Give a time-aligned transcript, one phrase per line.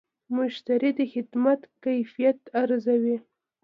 [0.37, 3.17] مشتری د خدمت کیفیت ارزوي.